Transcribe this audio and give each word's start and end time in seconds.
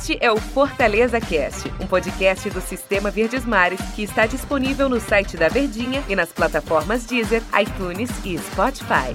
Este 0.00 0.16
é 0.18 0.32
o 0.32 0.38
Fortaleza 0.38 1.20
Cast, 1.20 1.70
um 1.78 1.86
podcast 1.86 2.48
do 2.48 2.62
Sistema 2.62 3.10
Verdes 3.10 3.44
Mares 3.44 3.82
que 3.94 4.02
está 4.02 4.24
disponível 4.24 4.88
no 4.88 4.98
site 4.98 5.36
da 5.36 5.46
Verdinha 5.46 6.02
e 6.08 6.16
nas 6.16 6.32
plataformas 6.32 7.04
Deezer, 7.04 7.42
iTunes 7.60 8.08
e 8.24 8.38
Spotify. 8.38 9.14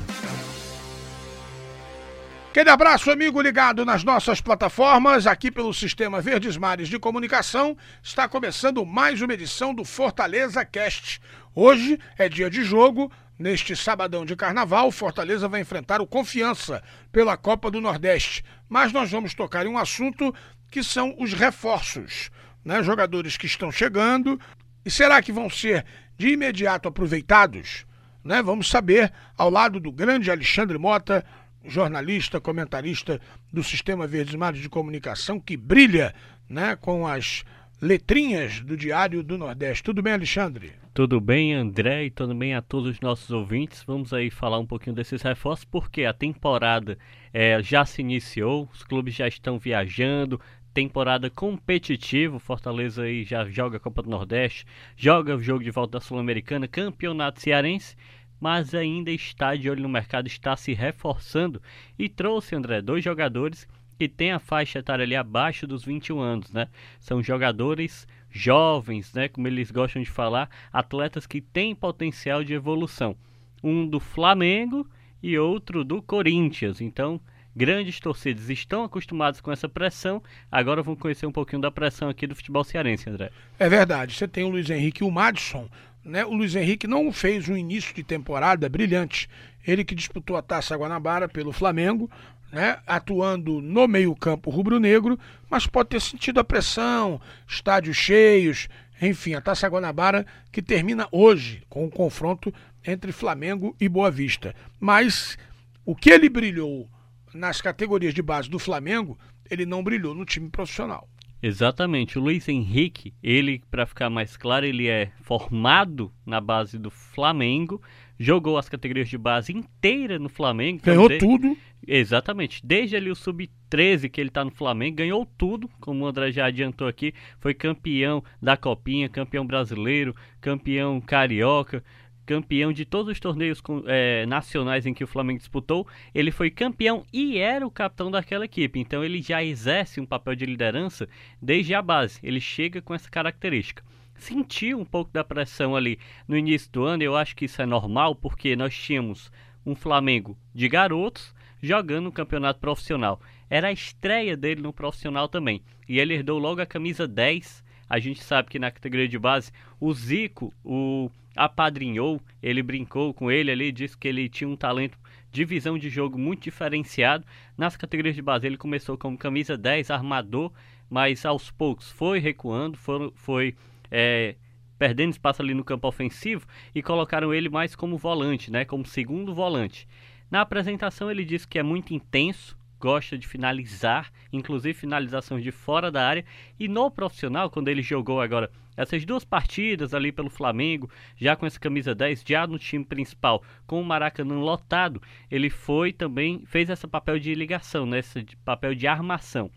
Aquele 2.52 2.70
abraço, 2.70 3.10
amigo 3.10 3.42
ligado 3.42 3.84
nas 3.84 4.04
nossas 4.04 4.40
plataformas, 4.40 5.26
aqui 5.26 5.50
pelo 5.50 5.74
Sistema 5.74 6.22
Verdes 6.22 6.56
Mares 6.56 6.88
de 6.88 7.00
Comunicação, 7.00 7.76
está 8.04 8.30
começando 8.30 8.86
mais 8.86 9.20
uma 9.24 9.34
edição 9.34 9.74
do 9.74 9.84
Fortaleza 9.84 10.64
Cast. 10.64 11.20
Hoje 11.56 12.00
é 12.16 12.30
dia 12.30 12.48
de 12.48 12.64
jogo, 12.64 13.12
Neste 13.38 13.76
sabadão 13.76 14.26
de 14.26 14.34
carnaval, 14.34 14.90
Fortaleza 14.92 15.50
vai 15.50 15.60
enfrentar 15.60 16.00
o 16.00 16.08
Confiança 16.08 16.82
pela 17.12 17.36
Copa 17.36 17.70
do 17.70 17.82
Nordeste. 17.82 18.46
Mas 18.70 18.94
nós 18.94 19.12
vamos 19.12 19.34
tocar 19.34 19.66
em 19.66 19.70
um 19.70 19.78
assunto 19.78 20.34
que 20.70 20.84
são 20.84 21.16
os 21.20 21.34
reforços. 21.34 22.30
Né? 22.64 22.82
Jogadores 22.84 23.38
que 23.38 23.46
estão 23.46 23.72
chegando. 23.72 24.40
E 24.84 24.92
será 24.92 25.22
que 25.22 25.32
vão 25.32 25.50
ser 25.50 25.86
de 26.18 26.30
imediato 26.30 26.88
aproveitados? 26.88 27.86
Né? 28.24 28.42
Vamos 28.42 28.70
saber 28.70 29.12
ao 29.38 29.50
lado 29.50 29.80
do 29.80 29.92
grande 29.92 30.32
Alexandre 30.32 30.78
Mota, 30.78 31.26
jornalista, 31.64 32.40
comentarista 32.40 33.20
do 33.52 33.64
Sistema 33.64 34.06
Verdes 34.08 34.36
Mares 34.36 34.62
de 34.62 34.70
Comunicação, 34.70 35.40
que 35.40 35.58
brilha 35.58 36.14
né, 36.50 36.76
com 36.76 37.08
as 37.08 37.44
letrinhas 37.82 38.62
do 38.62 38.78
Diário 38.78 39.22
do 39.22 39.38
Nordeste. 39.38 39.84
Tudo 39.84 40.02
bem, 40.02 40.14
Alexandre? 40.14 40.74
Tudo 40.94 41.20
bem, 41.20 41.54
André, 41.54 42.06
e 42.06 42.10
tudo 42.10 42.34
bem 42.34 42.56
a 42.56 42.62
todos 42.62 42.92
os 42.92 43.00
nossos 43.02 43.30
ouvintes. 43.30 43.84
Vamos 43.86 44.14
aí 44.14 44.30
falar 44.30 44.60
um 44.60 44.66
pouquinho 44.66 44.96
desses 44.96 45.22
reforços, 45.22 45.66
porque 45.66 46.06
a 46.06 46.14
temporada 46.14 46.98
é, 47.34 47.62
já 47.62 47.86
se 47.86 48.02
iniciou, 48.02 48.70
os 48.74 48.82
clubes 48.82 49.14
já 49.14 49.28
estão 49.28 49.60
viajando, 49.60 50.40
temporada 50.74 51.30
competitiva, 51.30 52.40
Fortaleza 52.40 53.04
aí 53.04 53.24
já 53.24 53.46
joga 53.50 53.78
a 53.78 53.80
Copa 53.80 54.02
do 54.02 54.10
Nordeste, 54.10 54.66
joga 54.96 55.36
o 55.36 55.42
jogo 55.42 55.64
de 55.64 55.72
volta 55.72 55.94
da 55.94 56.02
Sul-Americana, 56.02 56.68
campeonato 56.68 57.42
cearense, 57.42 57.96
mas 58.40 58.74
ainda 58.74 59.12
está 59.12 59.56
de 59.56 59.70
olho 59.70 59.84
no 59.84 59.90
mercado, 59.90 60.28
está 60.28 60.56
se 60.56 60.74
reforçando 60.74 61.62
e 61.98 62.08
trouxe, 62.08 62.56
André, 62.56 62.82
dois 62.82 63.04
jogadores 63.04 63.68
que 63.98 64.08
têm 64.08 64.32
a 64.32 64.40
faixa 64.40 64.80
etária 64.80 65.04
ali 65.04 65.16
abaixo 65.16 65.66
dos 65.66 65.84
21 65.84 66.20
anos, 66.20 66.52
né? 66.52 66.68
São 67.00 67.24
jogadores 67.24 68.08
jovens, 68.36 69.14
né, 69.14 69.30
como 69.30 69.48
eles 69.48 69.72
gostam 69.72 70.02
de 70.02 70.10
falar, 70.10 70.50
atletas 70.72 71.26
que 71.26 71.40
têm 71.40 71.74
potencial 71.74 72.44
de 72.44 72.54
evolução. 72.54 73.16
Um 73.64 73.88
do 73.88 74.00
Flamengo 74.00 74.86
e 75.24 75.40
outro 75.40 75.86
do 75.86 76.02
Corinthians. 76.02 76.82
Então, 76.82 77.20
grandes 77.56 77.98
torcidas 78.00 78.50
estão 78.50 78.84
acostumados 78.84 79.40
com 79.40 79.52
essa 79.52 79.70
pressão, 79.70 80.22
agora 80.52 80.84
vão 80.84 80.98
conhecer 80.98 81.26
um 81.26 81.32
pouquinho 81.32 81.62
da 81.62 81.72
pressão 81.72 82.10
aqui 82.10 82.28
do 82.28 82.36
futebol 82.36 82.64
cearense, 82.66 83.10
André. 83.10 83.32
É 83.58 83.70
verdade, 83.70 84.14
você 84.14 84.28
tem 84.28 84.44
o 84.44 84.50
Luiz 84.50 84.70
Henrique 84.70 85.02
e 85.02 85.08
o 85.08 85.12
Madison. 85.12 85.70
Né? 86.04 86.24
O 86.26 86.34
Luiz 86.34 86.56
Henrique 86.56 86.86
não 86.86 87.12
fez 87.12 87.48
um 87.48 87.56
início 87.56 87.96
de 87.96 88.04
temporada 88.04 88.68
brilhante. 88.70 89.30
Ele 89.66 89.84
que 89.84 89.96
disputou 89.96 90.36
a 90.38 90.42
Taça 90.42 90.76
Guanabara 90.76 91.28
pelo 91.28 91.52
Flamengo, 91.52 92.12
né, 92.56 92.80
atuando 92.88 93.60
no 93.60 93.86
meio-campo 93.86 94.50
rubro-negro, 94.50 95.20
mas 95.50 95.68
pode 95.68 95.90
ter 95.90 96.00
sentido 96.00 96.40
a 96.40 96.44
pressão, 96.44 97.20
estádios 97.46 97.98
cheios, 97.98 98.70
enfim, 99.02 99.34
a 99.34 99.42
Taça 99.42 99.68
Guanabara 99.68 100.26
que 100.54 100.62
termina 100.62 101.06
hoje 101.12 101.64
com 101.68 101.84
o 101.84 101.88
um 101.88 101.90
confronto 101.90 102.54
entre 102.88 103.12
Flamengo 103.12 103.76
e 103.78 103.90
Boa 103.90 104.10
Vista. 104.10 104.56
Mas 104.80 105.38
o 105.86 105.94
que 105.94 106.10
ele 106.10 106.30
brilhou 106.30 106.88
nas 107.34 107.60
categorias 107.60 108.14
de 108.14 108.22
base 108.22 108.50
do 108.50 108.58
Flamengo, 108.58 109.20
ele 109.52 109.66
não 109.66 109.84
brilhou 109.84 110.16
no 110.16 110.24
time 110.24 110.50
profissional. 110.50 111.10
Exatamente. 111.44 112.18
O 112.18 112.22
Luiz 112.22 112.48
Henrique, 112.48 113.14
ele, 113.22 113.62
para 113.70 113.86
ficar 113.86 114.10
mais 114.10 114.38
claro, 114.38 114.66
ele 114.66 114.88
é 114.88 115.12
formado 115.24 116.10
na 116.26 116.40
base 116.40 116.80
do 116.80 116.90
Flamengo, 116.90 117.82
jogou 118.20 118.58
as 118.58 118.70
categorias 118.70 119.10
de 119.10 119.18
base 119.18 119.54
inteira 119.54 120.18
no 120.18 120.30
Flamengo. 120.30 120.82
Ganhou 120.84 121.10
tudo. 121.18 121.58
Exatamente. 121.88 122.66
Desde 122.66 122.96
ali 122.96 123.12
o 123.12 123.16
sub-13 123.16 124.10
que 124.10 124.20
ele 124.20 124.30
está 124.30 124.44
no 124.44 124.52
Flamengo, 124.52 124.98
ganhou 124.98 125.26
tudo, 125.38 125.70
como 125.80 126.04
o 126.04 126.08
André 126.08 126.32
já 126.32 126.46
adiantou 126.46 126.88
aqui. 126.88 127.14
Foi 127.40 127.54
campeão 127.54 128.24
da 128.42 128.58
Copinha, 128.58 129.08
campeão 129.08 129.46
brasileiro, 129.46 130.16
campeão 130.42 131.00
carioca, 131.00 131.84
campeão 132.26 132.74
de 132.74 132.86
todos 132.86 133.12
os 133.12 133.20
torneios 133.20 133.62
é, 133.86 134.26
nacionais 134.26 134.86
em 134.86 134.94
que 134.94 135.04
o 135.04 135.08
Flamengo 135.08 135.40
disputou. 135.40 135.88
Ele 136.14 136.32
foi 136.32 136.50
campeão 136.50 137.06
e 137.14 137.38
era 137.38 137.66
o 137.66 137.72
capitão 137.72 138.10
daquela 138.10 138.46
equipe. 138.46 138.80
Então 138.80 139.04
ele 139.04 139.22
já 139.22 139.44
exerce 139.44 140.02
um 140.02 140.06
papel 140.06 140.36
de 140.36 140.46
liderança 140.46 141.08
desde 141.40 141.76
a 141.76 141.82
base. 141.82 142.20
Ele 142.24 142.40
chega 142.40 142.82
com 142.82 142.96
essa 142.96 143.10
característica 143.10 143.84
sentiu 144.18 144.80
um 144.80 144.86
pouco 144.86 145.12
da 145.12 145.24
pressão 145.24 145.76
ali 145.76 146.00
no 146.28 146.38
início 146.38 146.72
do 146.72 146.84
ano. 146.84 147.04
Eu 147.04 147.16
acho 147.16 147.36
que 147.36 147.46
isso 147.46 147.62
é 147.62 147.66
normal, 147.66 148.16
porque 148.16 148.56
nós 148.56 148.76
tínhamos 148.76 149.32
um 149.66 149.76
Flamengo 149.76 150.38
de 150.54 150.68
garotos 150.68 151.34
jogando 151.62 152.06
no 152.06 152.12
campeonato 152.12 152.60
profissional. 152.60 153.20
Era 153.50 153.68
a 153.68 153.72
estreia 153.72 154.38
dele 154.38 154.62
no 154.62 154.74
profissional 154.74 155.28
também. 155.28 155.62
E 155.88 156.00
ele 156.00 156.14
herdou 156.14 156.40
logo 156.40 156.62
a 156.62 156.66
camisa 156.66 157.08
10. 157.08 157.64
A 157.90 158.00
gente 158.00 158.24
sabe 158.24 158.50
que 158.50 158.60
na 158.60 158.72
categoria 158.72 159.08
de 159.08 159.20
base, 159.20 159.52
o 159.80 159.94
Zico 159.94 160.54
o 160.64 161.10
apadrinhou, 161.36 162.22
ele 162.42 162.64
brincou 162.64 163.14
com 163.14 163.30
ele 163.30 163.52
ali, 163.52 163.72
disse 163.72 163.98
que 163.98 164.08
ele 164.08 164.30
tinha 164.30 164.48
um 164.48 164.56
talento 164.56 164.98
de 165.32 165.44
visão 165.44 165.78
de 165.78 165.90
jogo 165.90 166.18
muito 166.18 166.44
diferenciado. 166.44 167.26
Nas 167.58 167.76
categorias 167.76 168.16
de 168.16 168.22
base, 168.22 168.48
ele 168.48 168.58
começou 168.58 168.98
como 168.98 169.18
camisa 169.18 169.58
10, 169.58 169.92
armador, 169.92 170.52
mas 170.90 171.26
aos 171.26 171.52
poucos 171.52 171.92
foi 171.92 172.20
recuando, 172.20 172.78
foi, 172.78 173.12
foi 173.16 173.56
é, 173.92 174.36
perdendo 174.78 175.12
espaço 175.12 175.42
ali 175.42 175.54
no 175.54 175.64
campo 175.64 175.88
ofensivo 175.88 176.46
e 176.74 176.82
colocaram 176.82 177.34
ele 177.34 177.50
mais 177.50 177.76
como 177.76 177.98
volante, 177.98 178.52
né, 178.52 178.66
como 178.66 178.86
segundo 178.86 179.34
volante. 179.34 179.88
Na 180.30 180.42
apresentação 180.42 181.10
ele 181.10 181.24
disse 181.24 181.48
que 181.48 181.60
é 181.60 181.64
muito 181.64 181.94
intenso, 181.94 182.58
gosta 182.80 183.18
de 183.18 183.28
finalizar, 183.28 184.12
inclusive 184.32 184.74
finalizações 184.74 185.44
de 185.44 185.52
fora 185.52 185.92
da 185.92 186.06
área. 186.06 186.26
E 186.60 186.68
no 186.68 186.92
profissional, 186.92 187.50
quando 187.50 187.68
ele 187.68 187.82
jogou 187.82 188.22
agora 188.22 188.52
essas 188.76 189.06
duas 189.06 189.24
partidas 189.24 189.94
ali 189.94 190.12
pelo 190.12 190.30
Flamengo, 190.30 190.90
já 191.16 191.36
com 191.36 191.46
essa 191.46 191.60
camisa 191.60 191.96
10, 191.96 192.24
já 192.28 192.46
no 192.46 192.60
time 192.60 192.84
principal, 192.84 193.42
com 193.66 193.82
o 193.82 193.86
Maracanã 193.86 194.36
lotado, 194.36 195.02
ele 195.32 195.50
foi 195.50 195.94
também, 195.94 196.44
fez 196.46 196.70
esse 196.70 196.86
papel 196.86 197.18
de 197.18 197.34
ligação, 197.34 197.86
né, 197.86 198.00
esse 198.00 198.26
papel 198.44 198.76
de 198.76 198.88
armação. 198.88 199.50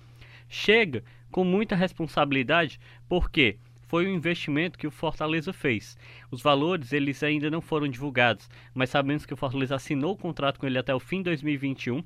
Chega 0.48 1.02
com 1.30 1.44
muita 1.44 1.74
responsabilidade, 1.74 2.78
porque 3.08 3.58
foi 3.88 4.06
o 4.06 4.10
investimento 4.10 4.78
que 4.78 4.86
o 4.86 4.90
Fortaleza 4.90 5.52
fez. 5.52 5.96
Os 6.30 6.40
valores 6.40 6.92
eles 6.92 7.22
ainda 7.22 7.50
não 7.50 7.60
foram 7.60 7.88
divulgados, 7.88 8.48
mas 8.72 8.90
sabemos 8.90 9.26
que 9.26 9.34
o 9.34 9.36
Fortaleza 9.36 9.74
assinou 9.74 10.12
o 10.12 10.16
contrato 10.16 10.60
com 10.60 10.66
ele 10.66 10.78
até 10.78 10.94
o 10.94 11.00
fim 11.00 11.18
de 11.18 11.24
2021 11.24 12.04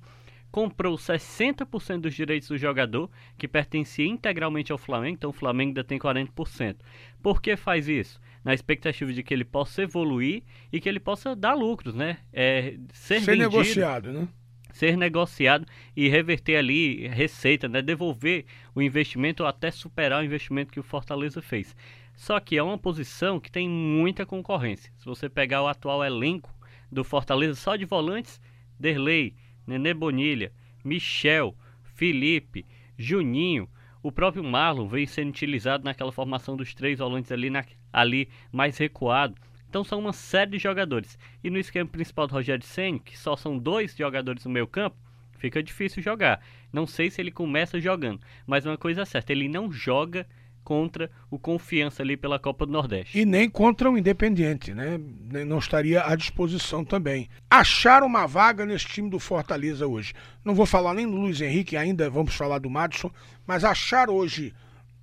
comprou 0.53 0.97
60% 0.97 2.01
dos 2.03 2.15
direitos 2.15 2.49
do 2.49 2.59
jogador, 2.59 3.11
que 3.39 3.49
pertencia 3.49 4.07
integralmente 4.07 4.71
ao 4.71 4.77
Flamengo, 4.77 5.15
então 5.15 5.31
o 5.31 5.33
Flamengo 5.33 5.71
ainda 5.71 5.83
tem 5.83 5.99
40%. 5.99 6.77
Por 7.23 7.41
que 7.41 7.57
faz 7.57 7.89
isso? 7.89 8.21
Na 8.45 8.53
expectativa 8.53 9.11
de 9.13 9.23
que 9.23 9.33
ele 9.33 9.47
possa 9.47 9.83
evoluir 9.83 10.43
e 10.71 10.79
que 10.79 10.89
ele 10.89 11.01
possa 11.01 11.35
dar 11.35 11.55
lucros, 11.55 11.95
né? 11.95 12.19
É, 12.31 12.77
ser, 12.93 13.21
ser 13.21 13.33
vendido, 13.33 13.51
negociado, 13.51 14.13
né? 14.13 14.29
Ser 14.73 14.97
negociado 14.97 15.67
e 15.97 16.09
reverter 16.09 16.57
ali 16.57 17.07
receita, 17.09 17.69
né? 17.69 17.83
devolver 17.83 18.45
o 18.75 18.83
investimento 18.83 19.43
ou 19.43 19.49
até 19.49 19.71
superar 19.71 20.23
o 20.23 20.25
investimento 20.25 20.73
que 20.73 20.81
o 20.81 20.83
Fortaleza 20.83 21.41
fez. 21.41 21.77
Só 22.15 22.39
que 22.41 22.57
é 22.57 22.63
uma 22.63 22.79
posição 22.79 23.41
que 23.41 23.51
tem 23.51 23.69
muita 23.69 24.27
concorrência. 24.27 24.93
Se 24.97 25.05
você 25.05 25.29
pegar 25.29 25.63
o 25.63 25.69
atual 25.69 26.05
elenco 26.05 26.55
do 26.91 27.05
Fortaleza 27.05 27.55
só 27.55 27.77
de 27.77 27.85
volantes, 27.85 28.41
Derlei, 28.79 29.35
Nenê 29.67 29.95
Bonilha, 29.95 30.53
Michel, 30.85 31.57
Felipe, 31.95 32.67
Juninho, 32.97 33.69
o 34.03 34.11
próprio 34.11 34.43
Marlon 34.43 34.89
vem 34.89 35.07
sendo 35.07 35.31
utilizado 35.31 35.85
naquela 35.85 36.11
formação 36.11 36.57
dos 36.57 36.75
três 36.75 36.99
volantes 36.99 37.31
ali, 37.31 37.49
na, 37.49 37.65
ali 37.93 38.29
mais 38.51 38.77
recuado. 38.77 39.35
Então 39.73 39.83
são 39.83 40.01
uma 40.01 40.13
série 40.13 40.51
de 40.51 40.59
jogadores. 40.59 41.19
E 41.43 41.49
no 41.49 41.57
esquema 41.57 41.89
principal 41.89 42.27
do 42.27 42.35
Rogério 42.35 42.63
Senna, 42.63 42.99
que 42.99 43.19
só 43.19 43.35
são 43.39 43.57
dois 43.57 43.97
jogadores 43.97 44.45
no 44.45 44.51
meio 44.51 44.67
campo, 44.67 44.99
fica 45.39 45.63
difícil 45.63 46.03
jogar. 46.03 46.45
Não 46.71 46.87
sei 46.87 47.11
se 47.11 47.23
ele 47.23 47.31
começa 47.31 47.81
jogando, 47.81 48.21
mas 48.47 48.67
uma 48.67 48.77
coisa 48.77 49.01
é 49.01 49.05
certa, 49.07 49.33
ele 49.33 49.49
não 49.49 49.73
joga 49.73 50.27
contra 50.63 51.11
o 51.31 51.39
Confiança 51.39 52.03
ali 52.03 52.19
pela 52.19 52.39
Copa 52.39 52.67
do 52.67 52.73
Nordeste. 52.73 53.19
E 53.19 53.25
nem 53.25 53.49
contra 53.49 53.91
o 53.91 53.97
Independiente, 53.97 54.75
né? 54.75 55.01
Não 55.47 55.57
estaria 55.57 56.05
à 56.05 56.15
disposição 56.15 56.85
também. 56.85 57.31
Achar 57.49 58.03
uma 58.03 58.27
vaga 58.27 58.67
nesse 58.67 58.85
time 58.85 59.09
do 59.09 59.19
Fortaleza 59.19 59.87
hoje. 59.87 60.13
Não 60.45 60.55
vou 60.55 60.67
falar 60.67 60.93
nem 60.93 61.11
do 61.11 61.17
Luiz 61.17 61.41
Henrique 61.41 61.79
ainda, 61.79 62.11
vamos 62.11 62.35
falar 62.35 62.59
do 62.59 62.69
Madison, 62.69 63.11
mas 63.47 63.65
achar 63.65 64.11
hoje 64.11 64.53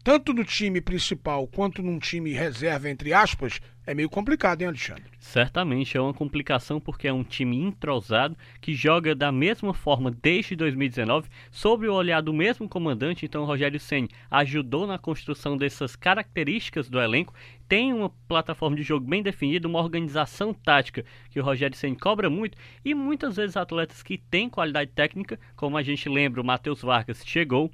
tanto 0.03 0.33
no 0.33 0.43
time 0.43 0.79
principal 0.81 1.47
quanto 1.47 1.83
num 1.83 1.99
time 1.99 2.31
reserva, 2.31 2.89
entre 2.89 3.13
aspas, 3.13 3.59
é 3.85 3.93
meio 3.93 4.09
complicado, 4.09 4.61
hein, 4.61 4.67
Alexandre? 4.67 5.03
Certamente 5.17 5.97
é 5.97 6.01
uma 6.01 6.13
complicação 6.13 6.79
porque 6.79 7.07
é 7.07 7.13
um 7.13 7.23
time 7.23 7.57
entrosado 7.57 8.37
que 8.61 8.73
joga 8.73 9.15
da 9.15 9.31
mesma 9.31 9.73
forma 9.73 10.11
desde 10.11 10.55
2019, 10.55 11.27
sob 11.49 11.87
o 11.87 11.93
olhar 11.93 12.21
do 12.21 12.31
mesmo 12.31 12.69
comandante. 12.69 13.25
Então, 13.25 13.45
Rogério 13.45 13.79
Senni 13.79 14.09
ajudou 14.29 14.85
na 14.85 14.99
construção 14.99 15.57
dessas 15.57 15.95
características 15.95 16.87
do 16.87 17.01
elenco. 17.01 17.33
Tem 17.67 17.91
uma 17.91 18.09
plataforma 18.27 18.75
de 18.75 18.83
jogo 18.83 19.07
bem 19.07 19.23
definida, 19.23 19.67
uma 19.67 19.79
organização 19.79 20.53
tática 20.53 21.03
que 21.31 21.39
o 21.39 21.43
Rogério 21.43 21.75
Senni 21.75 21.95
cobra 21.95 22.29
muito 22.29 22.57
e 22.85 22.93
muitas 22.93 23.37
vezes 23.37 23.57
atletas 23.57 24.03
que 24.03 24.17
têm 24.17 24.49
qualidade 24.49 24.91
técnica, 24.91 25.39
como 25.55 25.77
a 25.77 25.83
gente 25.83 26.07
lembra, 26.07 26.41
o 26.41 26.45
Matheus 26.45 26.81
Vargas 26.81 27.23
chegou 27.25 27.71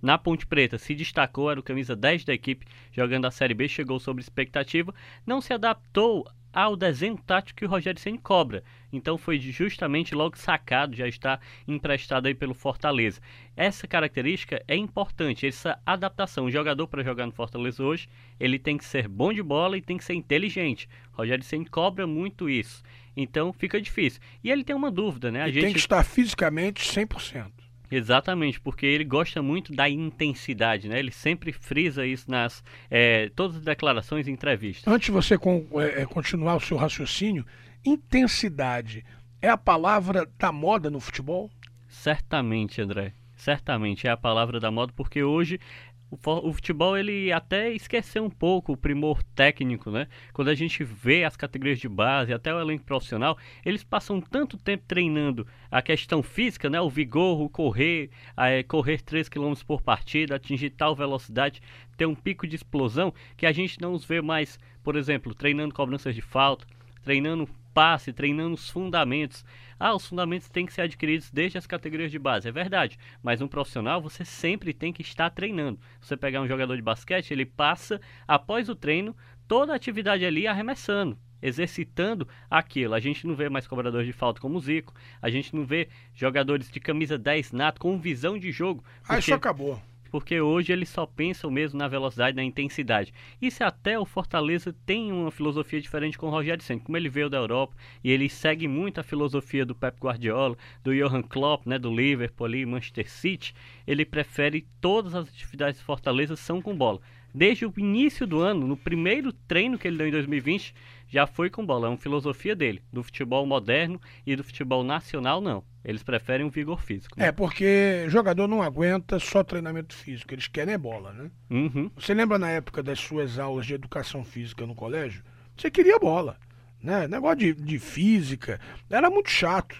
na 0.00 0.16
Ponte 0.16 0.46
Preta 0.46 0.78
se 0.78 0.94
destacou, 0.94 1.50
era 1.50 1.60
o 1.60 1.62
camisa 1.62 1.96
10 1.96 2.24
da 2.24 2.34
equipe, 2.34 2.66
jogando 2.92 3.26
a 3.26 3.30
Série 3.30 3.54
B, 3.54 3.68
chegou 3.68 3.98
sobre 3.98 4.22
expectativa, 4.22 4.94
não 5.26 5.40
se 5.40 5.52
adaptou 5.52 6.26
ao 6.52 6.74
desenho 6.76 7.16
tático 7.16 7.58
que 7.58 7.64
o 7.64 7.68
Rogério 7.68 8.00
Ceni 8.00 8.18
cobra. 8.18 8.64
Então 8.92 9.18
foi 9.18 9.38
justamente 9.38 10.14
logo 10.14 10.36
sacado, 10.36 10.96
já 10.96 11.06
está 11.06 11.38
emprestado 11.66 12.26
aí 12.26 12.34
pelo 12.34 12.54
Fortaleza. 12.54 13.20
Essa 13.56 13.86
característica 13.86 14.62
é 14.66 14.74
importante, 14.74 15.46
essa 15.46 15.78
adaptação. 15.84 16.46
O 16.46 16.50
jogador 16.50 16.88
para 16.88 17.02
jogar 17.02 17.26
no 17.26 17.32
Fortaleza 17.32 17.82
hoje, 17.82 18.08
ele 18.40 18.58
tem 18.58 18.78
que 18.78 18.84
ser 18.84 19.08
bom 19.08 19.32
de 19.32 19.42
bola 19.42 19.76
e 19.76 19.82
tem 19.82 19.98
que 19.98 20.04
ser 20.04 20.14
inteligente. 20.14 20.88
O 21.12 21.18
Rogério 21.18 21.44
Ceni 21.44 21.66
cobra 21.66 22.06
muito 22.06 22.48
isso. 22.48 22.82
Então 23.16 23.52
fica 23.52 23.80
difícil. 23.80 24.20
E 24.42 24.50
ele 24.50 24.64
tem 24.64 24.74
uma 24.74 24.90
dúvida, 24.90 25.30
né? 25.30 25.42
A 25.42 25.50
gente 25.50 25.64
tem 25.64 25.72
que 25.72 25.78
estar 25.78 26.02
fisicamente 26.04 26.82
100%. 26.82 27.50
Exatamente, 27.90 28.60
porque 28.60 28.84
ele 28.84 29.04
gosta 29.04 29.42
muito 29.42 29.72
da 29.72 29.88
intensidade, 29.88 30.88
né? 30.88 30.98
Ele 30.98 31.10
sempre 31.10 31.52
frisa 31.52 32.06
isso 32.06 32.30
nas 32.30 32.62
é, 32.90 33.30
todas 33.34 33.56
as 33.56 33.62
declarações 33.62 34.26
e 34.26 34.30
entrevistas. 34.30 34.92
Antes 34.92 35.06
de 35.06 35.12
você 35.12 35.38
com, 35.38 35.66
é, 35.80 36.04
continuar 36.04 36.56
o 36.56 36.60
seu 36.60 36.76
raciocínio, 36.76 37.46
intensidade 37.84 39.04
é 39.40 39.48
a 39.48 39.56
palavra 39.56 40.28
da 40.38 40.52
moda 40.52 40.90
no 40.90 41.00
futebol? 41.00 41.50
Certamente, 41.88 42.80
André. 42.80 43.14
Certamente 43.36 44.06
é 44.06 44.10
a 44.10 44.16
palavra 44.16 44.58
da 44.58 44.68
moda, 44.68 44.92
porque 44.96 45.22
hoje 45.22 45.60
o, 46.10 46.52
futebol 46.52 46.96
ele 46.96 47.30
até 47.30 47.70
esqueceu 47.70 48.24
um 48.24 48.30
pouco 48.30 48.72
o 48.72 48.76
primor 48.76 49.22
técnico, 49.34 49.90
né? 49.90 50.06
Quando 50.32 50.48
a 50.48 50.54
gente 50.54 50.82
vê 50.82 51.24
as 51.24 51.36
categorias 51.36 51.78
de 51.78 51.88
base, 51.88 52.32
até 52.32 52.54
o 52.54 52.58
elenco 52.58 52.84
profissional, 52.84 53.36
eles 53.64 53.84
passam 53.84 54.20
tanto 54.20 54.56
tempo 54.56 54.84
treinando 54.86 55.46
a 55.70 55.82
questão 55.82 56.22
física, 56.22 56.70
né? 56.70 56.80
O 56.80 56.88
vigor, 56.88 57.42
o 57.42 57.48
correr, 57.48 58.10
é, 58.36 58.62
correr 58.62 59.02
3 59.02 59.28
km 59.28 59.52
por 59.66 59.82
partida, 59.82 60.36
atingir 60.36 60.70
tal 60.70 60.96
velocidade, 60.96 61.60
ter 61.96 62.06
um 62.06 62.14
pico 62.14 62.46
de 62.46 62.56
explosão, 62.56 63.12
que 63.36 63.44
a 63.44 63.52
gente 63.52 63.80
não 63.80 63.92
os 63.92 64.04
vê 64.04 64.22
mais, 64.22 64.58
por 64.82 64.96
exemplo, 64.96 65.34
treinando 65.34 65.74
cobranças 65.74 66.14
de 66.14 66.22
falta, 66.22 66.66
treinando 67.02 67.48
passe, 67.72 68.12
treinando 68.12 68.54
os 68.54 68.68
fundamentos. 68.68 69.44
Ah, 69.78 69.94
os 69.94 70.06
fundamentos 70.06 70.48
têm 70.48 70.66
que 70.66 70.72
ser 70.72 70.82
adquiridos 70.82 71.30
desde 71.30 71.58
as 71.58 71.66
categorias 71.66 72.10
de 72.10 72.18
base, 72.18 72.48
é 72.48 72.52
verdade. 72.52 72.98
Mas 73.22 73.40
um 73.40 73.48
profissional 73.48 74.02
você 74.02 74.24
sempre 74.24 74.72
tem 74.72 74.92
que 74.92 75.02
estar 75.02 75.30
treinando. 75.30 75.78
Você 76.00 76.16
pegar 76.16 76.40
um 76.40 76.48
jogador 76.48 76.76
de 76.76 76.82
basquete, 76.82 77.30
ele 77.30 77.46
passa 77.46 78.00
após 78.26 78.68
o 78.68 78.74
treino 78.74 79.16
toda 79.46 79.72
a 79.72 79.76
atividade 79.76 80.24
ali 80.24 80.46
arremessando, 80.46 81.18
exercitando 81.40 82.28
aquilo. 82.50 82.94
A 82.94 83.00
gente 83.00 83.26
não 83.26 83.34
vê 83.34 83.48
mais 83.48 83.66
cobradores 83.66 84.06
de 84.06 84.12
falta 84.12 84.40
como 84.40 84.58
o 84.58 84.60
Zico, 84.60 84.92
a 85.22 85.30
gente 85.30 85.54
não 85.54 85.64
vê 85.64 85.88
jogadores 86.14 86.70
de 86.70 86.80
camisa 86.80 87.16
10 87.16 87.52
nato 87.52 87.80
com 87.80 87.98
visão 87.98 88.38
de 88.38 88.50
jogo. 88.50 88.84
Porque... 89.00 89.14
Ah, 89.14 89.18
isso 89.18 89.34
acabou 89.34 89.80
porque 90.10 90.40
hoje 90.40 90.72
eles 90.72 90.88
só 90.88 91.06
pensam 91.06 91.50
mesmo 91.50 91.78
na 91.78 91.88
velocidade, 91.88 92.36
na 92.36 92.44
intensidade. 92.44 93.12
Isso 93.40 93.62
até 93.62 93.98
o 93.98 94.04
Fortaleza 94.04 94.74
tem 94.84 95.12
uma 95.12 95.30
filosofia 95.30 95.80
diferente 95.80 96.18
com 96.18 96.26
o 96.26 96.30
Rogério 96.30 96.62
Senna, 96.62 96.80
como 96.80 96.96
ele 96.96 97.08
veio 97.08 97.30
da 97.30 97.38
Europa 97.38 97.74
e 98.02 98.10
ele 98.10 98.28
segue 98.28 98.66
muito 98.66 98.98
a 98.98 99.02
filosofia 99.02 99.64
do 99.64 99.74
Pep 99.74 99.98
Guardiola, 100.00 100.56
do 100.82 100.94
Johan 100.94 101.22
Klopp, 101.22 101.66
né, 101.66 101.78
do 101.78 101.94
Liverpool 101.94 102.46
ali, 102.46 102.66
Manchester 102.66 103.10
City, 103.10 103.54
ele 103.86 104.04
prefere 104.04 104.66
todas 104.80 105.14
as 105.14 105.28
atividades 105.28 105.80
do 105.80 105.84
Fortaleza 105.84 106.36
são 106.36 106.60
com 106.60 106.76
bola. 106.76 107.00
Desde 107.38 107.64
o 107.64 107.72
início 107.76 108.26
do 108.26 108.40
ano, 108.40 108.66
no 108.66 108.76
primeiro 108.76 109.32
treino 109.32 109.78
que 109.78 109.86
ele 109.86 109.96
deu 109.96 110.08
em 110.08 110.10
2020, 110.10 110.74
já 111.06 111.24
foi 111.24 111.48
com 111.48 111.64
bola. 111.64 111.86
É 111.86 111.90
uma 111.90 111.96
filosofia 111.96 112.56
dele, 112.56 112.82
do 112.92 113.00
futebol 113.00 113.46
moderno 113.46 114.00
e 114.26 114.34
do 114.34 114.42
futebol 114.42 114.82
nacional, 114.82 115.40
não. 115.40 115.62
Eles 115.84 116.02
preferem 116.02 116.44
o 116.44 116.50
vigor 116.50 116.82
físico. 116.82 117.16
Né? 117.16 117.28
É, 117.28 117.32
porque 117.32 118.06
jogador 118.08 118.48
não 118.48 118.60
aguenta 118.60 119.20
só 119.20 119.44
treinamento 119.44 119.94
físico, 119.94 120.34
eles 120.34 120.48
querem 120.48 120.74
é 120.74 120.78
bola, 120.78 121.12
né? 121.12 121.30
Uhum. 121.48 121.88
Você 121.96 122.12
lembra 122.12 122.40
na 122.40 122.50
época 122.50 122.82
das 122.82 122.98
suas 122.98 123.38
aulas 123.38 123.64
de 123.64 123.74
educação 123.74 124.24
física 124.24 124.66
no 124.66 124.74
colégio? 124.74 125.22
Você 125.56 125.70
queria 125.70 125.96
bola, 125.96 126.36
né? 126.82 127.06
Negócio 127.06 127.38
de, 127.38 127.54
de 127.54 127.78
física, 127.78 128.58
era 128.90 129.08
muito 129.08 129.30
chato. 129.30 129.76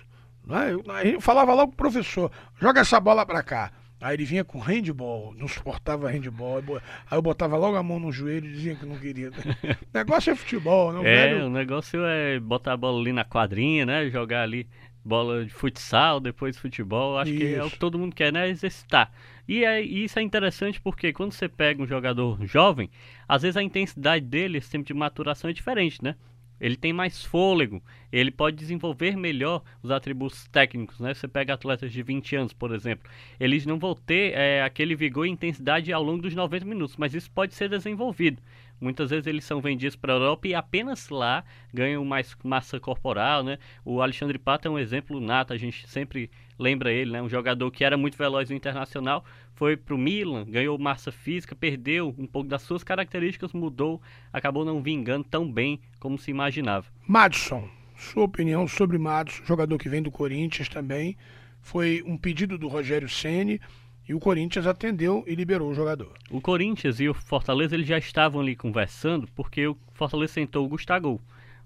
Né? 0.47 0.73
Eu, 0.73 0.85
eu 1.03 1.21
falava 1.21 1.53
logo 1.55 1.73
pro 1.73 1.91
professor, 1.91 2.31
joga 2.61 2.83
essa 2.83 3.01
bola 3.01 3.27
pra 3.27 3.43
cá. 3.43 3.73
Aí 4.01 4.15
ele 4.15 4.25
vinha 4.25 4.45
com 4.45 4.59
handball, 4.59 5.35
não 5.35 5.49
suportava 5.49 6.11
handball. 6.11 6.63
Aí 7.11 7.19
eu 7.19 7.23
botava 7.23 7.57
logo 7.57 7.77
a 7.77 7.83
mão 7.83 7.99
no 7.99 8.13
joelho 8.13 8.47
e 8.47 8.53
dizia 8.53 8.75
que 8.77 8.87
não 8.87 8.97
queria. 8.97 9.31
o 9.31 9.33
negócio 9.93 10.31
é 10.31 10.37
futebol, 10.37 10.93
não 10.93 11.01
é? 11.01 11.29
Velho... 11.29 11.47
O 11.47 11.51
negócio 11.51 12.05
é 12.05 12.39
botar 12.39 12.75
a 12.75 12.77
bola 12.77 13.01
ali 13.01 13.13
na 13.13 13.25
quadrinha, 13.25 13.85
né? 13.85 14.09
Jogar 14.09 14.43
ali 14.43 14.69
bola 15.05 15.45
de 15.45 15.53
futsal, 15.53 16.21
depois 16.21 16.57
futebol. 16.57 17.19
Acho 17.19 17.31
isso. 17.33 17.41
que 17.41 17.55
é 17.55 17.65
o 17.65 17.71
que 17.71 17.79
todo 17.79 17.99
mundo 17.99 18.15
quer, 18.15 18.33
né? 18.33 18.49
Exercitar. 18.49 19.11
E 19.49 19.65
é, 19.65 19.81
isso 19.81 20.19
é 20.19 20.23
interessante 20.23 20.81
porque 20.81 21.13
quando 21.13 21.33
você 21.33 21.49
pega 21.49 21.83
um 21.83 21.87
jogador 21.87 22.45
jovem, 22.47 22.91
às 23.27 23.43
vezes 23.43 23.57
a 23.57 23.63
intensidade 23.63 24.25
dele, 24.25 24.59
esse 24.59 24.71
tempo 24.71 24.85
de 24.85 24.95
maturação 24.95 25.49
é 25.49 25.53
diferente, 25.53 26.05
né? 26.05 26.15
Ele 26.61 26.77
tem 26.77 26.93
mais 26.93 27.25
fôlego, 27.25 27.83
ele 28.11 28.31
pode 28.31 28.57
desenvolver 28.57 29.17
melhor 29.17 29.63
os 29.83 29.91
atributos 29.91 30.49
técnicos, 30.49 30.99
né? 30.99 31.15
Você 31.15 31.29
pega 31.29 31.55
atletas 31.55 31.93
de 31.93 32.03
20 32.03 32.37
anos, 32.37 32.53
por 32.53 32.75
exemplo, 32.75 33.09
eles 33.39 33.67
não 33.67 33.79
vão 33.79 33.95
ter 33.95 34.33
é, 34.35 34.63
aquele 34.63 34.95
vigor 34.95 35.27
e 35.27 35.31
intensidade 35.31 35.93
ao 35.93 36.03
longo 36.03 36.23
dos 36.23 36.35
90 36.35 36.65
minutos, 36.65 36.97
mas 36.97 37.15
isso 37.15 37.31
pode 37.31 37.55
ser 37.55 37.69
desenvolvido. 37.69 38.43
Muitas 38.81 39.11
vezes 39.11 39.27
eles 39.27 39.45
são 39.45 39.61
vendidos 39.61 39.97
para 39.97 40.13
a 40.13 40.17
Europa 40.17 40.49
e 40.49 40.55
apenas 40.55 41.09
lá 41.09 41.45
ganham 41.73 42.05
mais 42.05 42.37
massa 42.45 42.79
corporal, 42.79 43.43
né? 43.43 43.59
O 43.85 44.01
Alexandre 44.01 44.39
Pato 44.39 44.69
é 44.69 44.71
um 44.71 44.79
exemplo 44.79 45.21
nato, 45.21 45.53
a 45.53 45.57
gente 45.57 45.89
sempre 45.89 46.31
lembra 46.59 46.93
ele, 46.93 47.13
né? 47.13 47.23
Um 47.23 47.29
jogador 47.29 47.71
que 47.71 47.85
era 47.85 47.97
muito 47.97 48.17
veloz 48.17 48.51
no 48.51 48.57
Internacional, 48.57 49.25
foi 49.55 49.77
para 49.77 49.95
o 49.95 49.99
Milan, 49.99 50.45
ganhou 50.45 50.79
massa 50.79 51.11
física, 51.11 51.55
perdeu 51.55 52.15
um 52.17 52.27
pouco 52.27 52.49
das 52.49 52.63
suas 52.63 52.85
características, 52.85 53.53
mudou, 53.53 54.01
acabou 54.33 54.65
não 54.65 54.83
vingando 54.83 55.25
tão 55.25 55.51
bem 55.51 55.81
como 55.99 56.19
se 56.19 56.31
imaginava. 56.31 56.87
Madison, 57.07 57.69
sua 57.97 58.25
opinião 58.25 58.69
sobre 58.69 58.99
Madison, 58.99 59.45
jogador 59.45 59.79
que 59.79 59.89
vem 59.89 60.03
do 60.03 60.11
Corinthians 60.11 60.69
também, 60.69 61.17
foi 61.61 62.03
um 62.07 62.17
pedido 62.17 62.57
do 62.57 62.69
Rogério 62.69 63.09
Ceni 63.09 63.61
e 64.09 64.15
o 64.15 64.19
Corinthians 64.19 64.67
atendeu 64.67 65.23
e 65.27 65.35
liberou 65.35 65.71
o 65.71 65.75
jogador. 65.75 66.15
O 66.31 66.41
Corinthians 66.41 66.99
e 66.99 67.09
o 67.09 67.15
Fortaleza 67.15 67.75
eles 67.75 67.87
já 67.87 67.99
estavam 67.99 68.41
ali 68.41 68.57
conversando 68.57 69.29
porque 69.35 69.67
o 69.67 69.77
Fortaleza 69.93 70.33
sentou 70.33 70.65
o 70.65 70.69
Gustavo. 70.69 71.21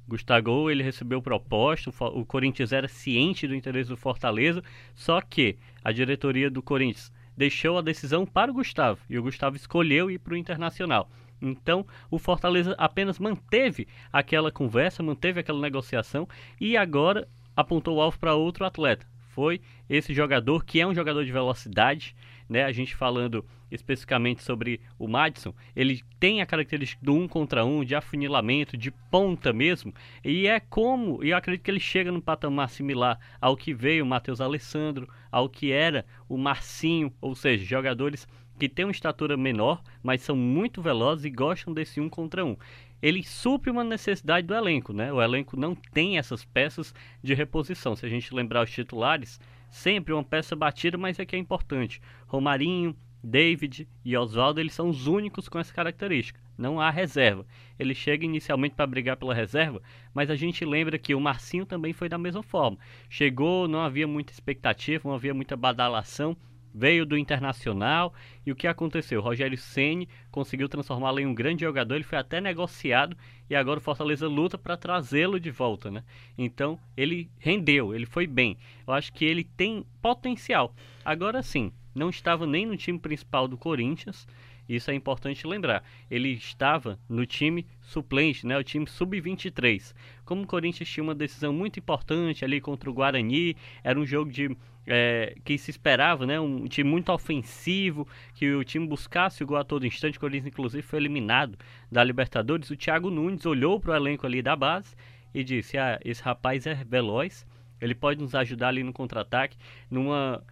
Gustavo 0.09 0.69
ele 0.69 0.83
recebeu 0.83 1.23
proposta, 1.23 1.91
o 1.91 2.27
Corinthians 2.27 2.73
era 2.73 2.89
ciente 2.89 3.47
do 3.47 3.55
interesse 3.55 3.89
do 3.89 3.97
Fortaleza, 3.97 4.63
só 4.95 5.21
que 5.21 5.57
a 5.85 5.93
diretoria 5.93 6.51
do 6.51 6.61
Corinthians 6.61 7.13
deixou 7.37 7.79
a 7.79 7.83
decisão 7.83 8.27
para 8.27 8.51
o 8.51 8.55
Gustavo 8.55 9.01
e 9.09 9.17
o 9.17 9.23
Gustavo 9.23 9.57
escolheu 9.57 10.11
ir 10.11 10.19
para 10.19 10.35
o 10.35 10.37
Internacional. 10.37 11.09
Então, 11.41 11.87
o 12.11 12.19
Fortaleza 12.19 12.75
apenas 12.77 13.19
manteve 13.19 13.87
aquela 14.13 14.51
conversa, 14.51 15.03
manteve 15.03 15.41
aquela 15.41 15.61
negociação 15.61 16.29
e 16.61 16.77
agora 16.77 17.29
apontou 17.57 17.97
o 17.97 18.01
alvo 18.01 18.19
para 18.19 18.35
outro 18.35 18.65
atleta. 18.65 19.07
Foi 19.29 19.61
esse 19.89 20.13
jogador 20.13 20.65
que 20.65 20.81
é 20.81 20.87
um 20.87 20.95
jogador 20.95 21.25
de 21.25 21.33
velocidade, 21.33 22.15
né? 22.53 22.65
A 22.65 22.73
gente 22.73 22.95
falando 22.95 23.45
especificamente 23.71 24.43
sobre 24.43 24.81
o 24.99 25.09
Madison, 25.09 25.55
ele 25.75 26.03
tem 26.21 26.43
a 26.43 26.47
característica 26.47 27.05
do 27.05 27.15
um 27.15 27.27
contra 27.27 27.65
um, 27.65 27.83
de 27.83 27.95
afunilamento, 27.95 28.77
de 28.77 28.91
ponta 29.11 29.53
mesmo, 29.53 29.95
e 30.23 30.47
é 30.47 30.61
como, 30.61 31.25
e 31.25 31.31
eu 31.31 31.37
acredito 31.37 31.65
que 31.65 31.71
ele 31.71 31.81
chega 31.81 32.13
num 32.13 32.21
patamar 32.21 32.69
similar 32.69 33.19
ao 33.41 33.57
que 33.57 33.73
veio 33.73 34.05
o 34.05 34.07
Matheus 34.07 34.41
Alessandro, 34.41 35.09
ao 35.31 35.49
que 35.49 35.73
era 35.73 36.05
o 36.29 36.37
Marcinho, 36.37 37.13
ou 37.21 37.35
seja, 37.35 37.65
jogadores 37.65 38.29
que 38.59 38.69
têm 38.69 38.85
uma 38.85 38.93
estatura 38.93 39.37
menor, 39.37 39.83
mas 40.03 40.21
são 40.23 40.37
muito 40.37 40.83
velozes 40.83 41.25
e 41.25 41.31
gostam 41.31 41.73
desse 41.73 42.01
um 42.01 42.09
contra 42.09 42.45
um. 42.45 42.57
Ele 43.01 43.25
supre 43.25 43.71
uma 43.71 43.83
necessidade 43.83 44.47
do 44.47 44.55
elenco, 44.55 44.93
né? 44.93 45.13
O 45.13 45.21
elenco 45.21 45.57
não 45.57 45.75
tem 45.75 46.19
essas 46.19 46.45
peças 46.45 46.95
de 47.21 47.35
reposição. 47.35 47.97
Se 47.97 48.07
a 48.07 48.09
gente 48.09 48.33
lembrar 48.33 48.63
os 48.63 48.71
titulares, 48.71 49.41
sempre 49.73 50.13
uma 50.13 50.23
peça 50.23 50.55
batida, 50.55 50.99
mas 50.99 51.19
é 51.19 51.25
que 51.25 51.35
é 51.35 51.39
importante. 51.39 52.01
Romarinho, 52.27 52.95
David 53.25 53.89
e 54.05 54.17
Oswaldo, 54.17 54.61
eles 54.61 54.75
são 54.75 54.91
os 54.91 55.07
únicos 55.07 55.49
com 55.49 55.59
essa 55.59 55.73
característica. 55.73 56.39
Não 56.59 56.79
há 56.79 56.91
reserva. 56.91 57.47
Ele 57.79 57.95
chega 57.95 58.27
inicialmente 58.27 58.75
para 58.75 58.87
brigar 58.87 59.17
pela 59.17 59.35
reserva, 59.35 59.81
mas 60.13 60.29
a 60.29 60.37
gente 60.37 60.63
lembra 60.65 60.99
que 60.99 61.15
o 61.15 61.21
Marcinho 61.21 61.65
também 61.65 61.95
foi 61.95 62.09
da 62.09 62.19
mesma 62.19 62.43
forma. 62.43 62.79
Chegou, 63.09 63.67
não 63.67 63.81
havia 63.81 64.07
muita 64.07 64.31
expectativa, 64.31 65.09
não 65.09 65.15
havia 65.15 65.33
muita 65.33 65.57
badalação, 65.57 66.37
veio 66.75 67.05
do 67.05 67.17
Internacional 67.17 68.13
e 68.45 68.53
o 68.53 68.57
que 68.57 68.67
aconteceu? 68.67 69.21
Rogério 69.21 69.59
Ceni 69.59 70.09
conseguiu 70.31 70.69
transformá-lo 70.69 71.21
em 71.21 71.27
um 71.27 71.35
grande 71.35 71.63
jogador, 71.63 71.95
ele 71.95 72.05
foi 72.05 72.19
até 72.19 72.41
negociado 72.41 73.17
e 73.49 73.55
agora 73.55 73.79
o 73.79 73.83
Fortaleza 73.83 74.27
luta 74.27 74.57
para 74.57 74.77
trazê-lo 74.77 75.39
de 75.39 75.51
volta, 75.51 75.91
né? 75.91 76.03
Então, 76.37 76.79
ele 76.97 77.31
rendeu, 77.39 77.95
ele 77.95 78.07
foi 78.07 78.27
bem. 78.27 78.57
Eu 78.87 78.95
acho 78.95 79.13
que 79.13 79.25
ele 79.25 79.45
tem 79.45 79.85
potencial. 80.01 80.75
Agora 81.05 81.43
sim, 81.43 81.73
não 81.95 82.09
estava 82.09 82.47
nem 82.47 82.65
no 82.65 82.77
time 82.77 82.99
principal 82.99 83.47
do 83.47 83.59
Corinthians, 83.59 84.27
isso 84.69 84.91
é 84.91 84.95
importante 84.95 85.47
lembrar. 85.47 85.85
Ele 86.11 86.31
estava 86.31 86.99
no 87.09 87.27
time 87.27 87.67
suplente, 87.81 88.47
né, 88.47 88.57
o 88.57 88.65
time 88.65 88.87
sub-23. 88.87 89.95
Como 90.25 90.43
o 90.43 90.47
Corinthians 90.47 90.89
tinha 90.89 91.05
uma 91.05 91.15
decisão 91.15 91.53
muito 91.53 91.79
importante 91.79 92.45
ali 92.45 92.61
contra 92.61 92.89
o 92.89 92.93
Guarani, 92.95 93.57
era 93.83 93.99
um 93.99 94.07
jogo 94.07 94.31
de 94.31 94.57
é, 94.87 95.35
que 95.45 95.57
se 95.59 95.71
esperava, 95.71 96.27
né, 96.27 96.41
um 96.41 96.67
time 96.67 96.89
muito 96.89 97.13
ofensivo, 97.13 98.07
que 98.35 98.53
o 98.53 98.65
time 98.65 98.87
buscasse 98.87 99.43
o 99.43 99.47
gol 99.47 99.59
a 99.59 99.65
todo 99.65 99.87
instante. 99.87 100.19
O 100.19 100.21
Corinthians, 100.21 100.47
inclusive, 100.47 100.83
foi 100.83 100.99
eliminado 100.99 101.59
da 101.91 102.03
Libertadores. 102.03 102.71
O 102.71 102.77
Thiago 102.77 103.11
Nunes 103.11 103.47
olhou 103.47 103.81
para 103.81 103.93
o 103.93 103.97
elenco 103.97 104.27
ali 104.27 104.43
da 104.43 104.57
base 104.57 104.95
e 105.35 105.45
disse: 105.45 105.79
Ah, 105.79 105.99
esse 106.05 106.23
rapaz 106.23 106.67
é 106.67 106.75
veloz, 106.75 107.47
ele 107.81 107.95
pode 107.95 108.21
nos 108.21 108.35
ajudar 108.35 108.69
ali 108.69 108.83
no 108.83 108.93
contra-ataque, 108.93 109.57
numa 109.91 110.43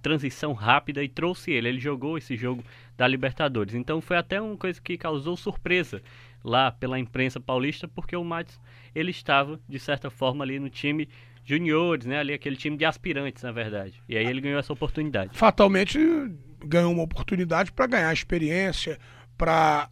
transição 0.00 0.52
rápida 0.52 1.02
e 1.02 1.08
trouxe 1.08 1.50
ele. 1.50 1.68
Ele 1.68 1.80
jogou 1.80 2.16
esse 2.16 2.36
jogo 2.36 2.64
da 2.96 3.06
Libertadores. 3.06 3.74
Então 3.74 4.00
foi 4.00 4.16
até 4.16 4.40
uma 4.40 4.56
coisa 4.56 4.80
que 4.80 4.96
causou 4.96 5.36
surpresa 5.36 6.02
lá 6.42 6.70
pela 6.70 6.98
imprensa 6.98 7.40
paulista, 7.40 7.88
porque 7.88 8.16
o 8.16 8.24
Matos 8.24 8.60
ele 8.94 9.10
estava 9.10 9.60
de 9.68 9.78
certa 9.78 10.10
forma 10.10 10.44
ali 10.44 10.58
no 10.58 10.70
time 10.70 11.08
juniores, 11.44 12.06
né? 12.06 12.18
Ali 12.18 12.32
aquele 12.32 12.56
time 12.56 12.76
de 12.76 12.84
aspirantes, 12.84 13.42
na 13.42 13.52
verdade. 13.52 14.02
E 14.08 14.16
aí 14.16 14.26
ele 14.26 14.40
ganhou 14.40 14.58
essa 14.58 14.72
oportunidade. 14.72 15.36
Fatalmente 15.36 15.98
ganhou 16.64 16.92
uma 16.92 17.02
oportunidade 17.02 17.70
para 17.70 17.86
ganhar 17.86 18.12
experiência, 18.12 18.98
para 19.36 19.88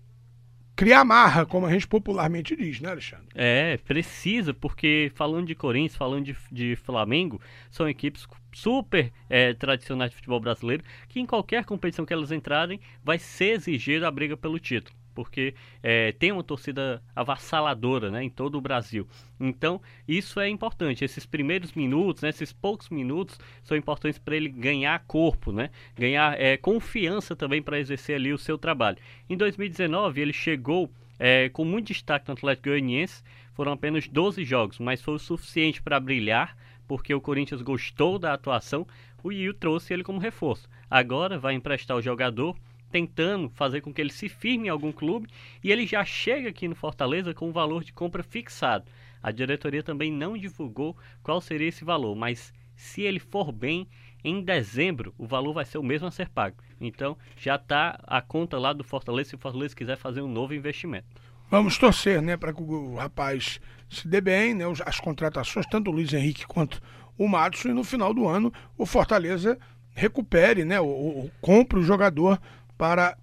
criar 0.74 1.04
marra, 1.04 1.46
como 1.46 1.66
a 1.66 1.70
gente 1.70 1.86
popularmente 1.86 2.56
diz, 2.56 2.80
né, 2.80 2.90
Alexandre? 2.90 3.28
É, 3.34 3.76
precisa, 3.78 4.52
porque 4.52 5.12
falando 5.14 5.46
de 5.46 5.54
Corinthians, 5.54 5.96
falando 5.96 6.24
de, 6.24 6.36
de 6.50 6.76
Flamengo, 6.76 7.40
são 7.70 7.88
equipes 7.88 8.26
super 8.54 9.12
é, 9.28 9.52
tradicionais 9.54 10.10
de 10.10 10.16
futebol 10.16 10.40
brasileiro, 10.40 10.84
que 11.08 11.20
em 11.20 11.26
qualquer 11.26 11.64
competição 11.64 12.06
que 12.06 12.12
elas 12.12 12.32
entrarem, 12.32 12.80
vai 13.02 13.18
ser 13.18 13.56
exigida 13.56 14.08
a 14.08 14.10
briga 14.10 14.36
pelo 14.36 14.58
título 14.58 14.94
porque 15.14 15.54
é, 15.82 16.12
tem 16.12 16.32
uma 16.32 16.42
torcida 16.42 17.00
avassaladora 17.14 18.10
né, 18.10 18.24
em 18.24 18.28
todo 18.28 18.58
o 18.58 18.60
Brasil. 18.60 19.06
Então, 19.38 19.80
isso 20.06 20.40
é 20.40 20.48
importante. 20.48 21.04
Esses 21.04 21.24
primeiros 21.24 21.72
minutos, 21.72 22.22
né, 22.22 22.30
esses 22.30 22.52
poucos 22.52 22.88
minutos, 22.88 23.38
são 23.62 23.76
importantes 23.76 24.18
para 24.18 24.36
ele 24.36 24.48
ganhar 24.48 24.98
corpo, 25.06 25.52
né, 25.52 25.70
ganhar 25.96 26.38
é, 26.40 26.56
confiança 26.56 27.36
também 27.36 27.62
para 27.62 27.78
exercer 27.78 28.16
ali 28.16 28.32
o 28.32 28.38
seu 28.38 28.58
trabalho. 28.58 28.98
Em 29.30 29.36
2019, 29.36 30.20
ele 30.20 30.32
chegou 30.32 30.90
é, 31.18 31.48
com 31.48 31.64
muito 31.64 31.86
destaque 31.88 32.26
no 32.28 32.34
Atlético 32.34 32.68
Goianiense. 32.68 33.22
Foram 33.54 33.72
apenas 33.72 34.08
12 34.08 34.44
jogos, 34.44 34.80
mas 34.80 35.00
foi 35.00 35.14
o 35.14 35.18
suficiente 35.18 35.80
para 35.80 36.00
brilhar, 36.00 36.56
porque 36.86 37.14
o 37.14 37.20
Corinthians 37.20 37.62
gostou 37.62 38.18
da 38.18 38.32
atuação. 38.32 38.86
O 39.22 39.32
Yu 39.32 39.54
trouxe 39.54 39.92
ele 39.92 40.04
como 40.04 40.18
reforço. 40.18 40.68
Agora 40.90 41.38
vai 41.38 41.54
emprestar 41.54 41.96
o 41.96 42.02
jogador 42.02 42.56
tentando 42.94 43.50
fazer 43.50 43.80
com 43.80 43.92
que 43.92 44.00
ele 44.00 44.12
se 44.12 44.28
firme 44.28 44.68
em 44.68 44.70
algum 44.70 44.92
clube 44.92 45.28
e 45.64 45.72
ele 45.72 45.84
já 45.84 46.04
chega 46.04 46.48
aqui 46.48 46.68
no 46.68 46.76
Fortaleza 46.76 47.34
com 47.34 47.48
um 47.48 47.52
valor 47.52 47.82
de 47.82 47.92
compra 47.92 48.22
fixado. 48.22 48.84
A 49.20 49.32
diretoria 49.32 49.82
também 49.82 50.12
não 50.12 50.38
divulgou 50.38 50.96
qual 51.20 51.40
seria 51.40 51.66
esse 51.66 51.84
valor, 51.84 52.14
mas 52.14 52.52
se 52.76 53.02
ele 53.02 53.18
for 53.18 53.50
bem, 53.50 53.88
em 54.22 54.40
dezembro 54.40 55.12
o 55.18 55.26
valor 55.26 55.52
vai 55.52 55.64
ser 55.64 55.78
o 55.78 55.82
mesmo 55.82 56.06
a 56.06 56.10
ser 56.12 56.28
pago. 56.28 56.56
Então 56.80 57.18
já 57.36 57.56
está 57.56 57.98
a 58.06 58.22
conta 58.22 58.58
lá 58.60 58.72
do 58.72 58.84
Fortaleza 58.84 59.30
se 59.30 59.34
o 59.34 59.38
Fortaleza 59.38 59.74
quiser 59.74 59.96
fazer 59.96 60.20
um 60.20 60.28
novo 60.28 60.54
investimento. 60.54 61.08
Vamos 61.50 61.76
torcer, 61.76 62.22
né, 62.22 62.36
para 62.36 62.52
que 62.52 62.62
o 62.62 62.94
rapaz 62.94 63.60
se 63.94 64.08
dê 64.08 64.20
bem, 64.20 64.54
né, 64.54 64.64
as 64.84 65.00
contratações, 65.00 65.66
tanto 65.66 65.90
o 65.90 65.94
Luiz 65.94 66.12
Henrique 66.12 66.46
quanto 66.46 66.80
o 67.16 67.28
Matos, 67.28 67.64
e 67.64 67.68
no 67.68 67.84
final 67.84 68.12
do 68.12 68.26
ano 68.28 68.52
o 68.76 68.84
Fortaleza 68.84 69.58
recupere, 69.94 70.64
né, 70.64 70.80
ou, 70.80 71.30
compre 71.40 71.78
o 71.78 71.82
jogador 71.82 72.40
para 72.76 73.16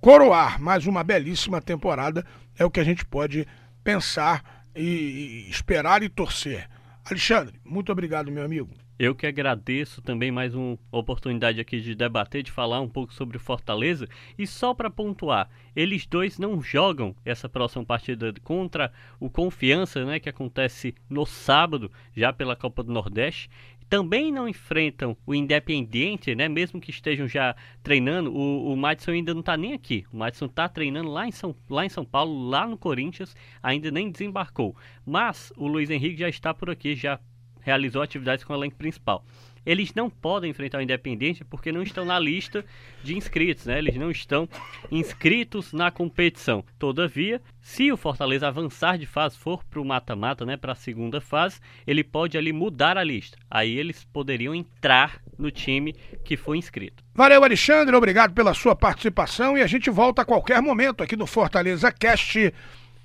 coroar 0.00 0.60
mais 0.60 0.86
uma 0.86 1.02
belíssima 1.02 1.60
temporada, 1.60 2.24
é 2.58 2.64
o 2.64 2.70
que 2.70 2.80
a 2.80 2.84
gente 2.84 3.04
pode 3.04 3.46
pensar 3.82 4.64
e 4.74 5.46
esperar 5.48 6.02
e 6.02 6.08
torcer. 6.08 6.68
Alexandre, 7.04 7.60
muito 7.64 7.90
obrigado, 7.90 8.30
meu 8.30 8.44
amigo. 8.44 8.70
Eu 8.96 9.12
que 9.12 9.26
agradeço 9.26 10.00
também 10.00 10.30
mais 10.30 10.54
uma 10.54 10.78
oportunidade 10.92 11.60
aqui 11.60 11.80
de 11.80 11.96
debater, 11.96 12.44
de 12.44 12.52
falar 12.52 12.80
um 12.80 12.88
pouco 12.88 13.12
sobre 13.12 13.40
Fortaleza. 13.40 14.08
E 14.38 14.46
só 14.46 14.72
para 14.72 14.88
pontuar, 14.88 15.50
eles 15.74 16.06
dois 16.06 16.38
não 16.38 16.62
jogam 16.62 17.14
essa 17.24 17.48
próxima 17.48 17.84
partida 17.84 18.32
contra 18.44 18.92
o 19.18 19.28
Confiança, 19.28 20.04
né, 20.04 20.20
que 20.20 20.28
acontece 20.28 20.94
no 21.10 21.26
sábado, 21.26 21.90
já 22.14 22.32
pela 22.32 22.54
Copa 22.54 22.84
do 22.84 22.92
Nordeste 22.92 23.50
também 23.88 24.32
não 24.32 24.48
enfrentam 24.48 25.16
o 25.26 25.34
Independiente, 25.34 26.34
né? 26.34 26.48
Mesmo 26.48 26.80
que 26.80 26.90
estejam 26.90 27.28
já 27.28 27.54
treinando, 27.82 28.34
o, 28.34 28.72
o 28.72 28.76
Madison 28.76 29.12
ainda 29.12 29.32
não 29.32 29.40
está 29.40 29.56
nem 29.56 29.72
aqui. 29.72 30.04
O 30.12 30.16
Madison 30.16 30.46
está 30.46 30.68
treinando 30.68 31.10
lá 31.10 31.28
em, 31.28 31.30
São, 31.30 31.54
lá 31.68 31.84
em 31.84 31.88
São 31.88 32.04
Paulo, 32.04 32.48
lá 32.48 32.66
no 32.66 32.78
Corinthians, 32.78 33.36
ainda 33.62 33.90
nem 33.90 34.10
desembarcou. 34.10 34.74
Mas 35.04 35.52
o 35.56 35.68
Luiz 35.68 35.90
Henrique 35.90 36.18
já 36.18 36.28
está 36.28 36.52
por 36.54 36.70
aqui, 36.70 36.96
já 36.96 37.20
realizou 37.64 38.02
atividades 38.02 38.44
com 38.44 38.52
o 38.52 38.56
elenco 38.56 38.76
principal 38.76 39.24
eles 39.66 39.94
não 39.94 40.10
podem 40.10 40.50
enfrentar 40.50 40.78
o 40.78 40.82
Independente 40.82 41.44
porque 41.44 41.72
não 41.72 41.82
estão 41.82 42.04
na 42.04 42.18
lista 42.18 42.64
de 43.02 43.16
inscritos, 43.16 43.66
né? 43.66 43.78
Eles 43.78 43.96
não 43.96 44.10
estão 44.10 44.48
inscritos 44.90 45.72
na 45.72 45.90
competição. 45.90 46.64
Todavia, 46.78 47.40
se 47.60 47.90
o 47.90 47.96
Fortaleza 47.96 48.46
avançar 48.46 48.98
de 48.98 49.06
fase, 49.06 49.38
for 49.38 49.64
para 49.64 49.80
o 49.80 49.84
mata-mata, 49.84 50.44
né, 50.44 50.56
para 50.56 50.72
a 50.72 50.76
segunda 50.76 51.20
fase, 51.20 51.60
ele 51.86 52.04
pode 52.04 52.36
ali 52.36 52.52
mudar 52.52 52.98
a 52.98 53.04
lista. 53.04 53.38
Aí 53.50 53.78
eles 53.78 54.04
poderiam 54.04 54.54
entrar 54.54 55.20
no 55.38 55.50
time 55.50 55.94
que 56.24 56.36
foi 56.36 56.58
inscrito. 56.58 57.02
Valeu, 57.14 57.42
Alexandre, 57.42 57.94
obrigado 57.94 58.34
pela 58.34 58.54
sua 58.54 58.76
participação 58.76 59.56
e 59.56 59.62
a 59.62 59.66
gente 59.66 59.88
volta 59.88 60.22
a 60.22 60.24
qualquer 60.24 60.60
momento 60.60 61.02
aqui 61.02 61.16
no 61.16 61.26
Fortaleza 61.26 61.90
Cast 61.90 62.52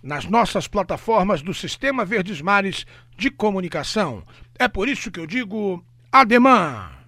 nas 0.02 0.26
nossas 0.26 0.68
plataformas 0.68 1.42
do 1.42 1.54
Sistema 1.54 2.06
Verdes 2.06 2.42
Mares 2.42 2.86
de 3.18 3.30
Comunicação. 3.30 4.24
É 4.58 4.68
por 4.68 4.88
isso 4.88 5.12
que 5.12 5.20
eu 5.20 5.28
digo 5.28 5.84
Ademã. 6.12 6.99